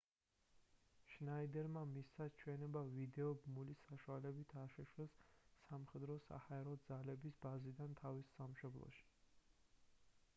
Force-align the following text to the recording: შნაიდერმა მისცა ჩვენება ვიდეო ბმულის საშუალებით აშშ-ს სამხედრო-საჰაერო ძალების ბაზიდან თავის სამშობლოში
შნაიდერმა 1.15 1.81
მისცა 1.89 2.25
ჩვენება 2.37 2.81
ვიდეო 2.93 3.33
ბმულის 3.43 3.83
საშუალებით 3.89 4.55
აშშ-ს 4.61 5.05
სამხედრო-საჰაერო 5.67 6.75
ძალების 6.89 7.37
ბაზიდან 7.45 7.93
თავის 8.01 8.33
სამშობლოში 8.39 9.07